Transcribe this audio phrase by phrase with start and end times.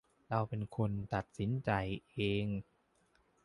[0.29, 1.71] เราเป็นคนตัดสินใจ
[2.11, 2.45] เอง